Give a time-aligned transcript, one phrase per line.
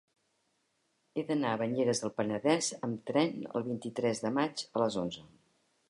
[1.15, 5.29] He d'anar a Banyeres del Penedès amb tren el vint-i-tres de maig a les onze.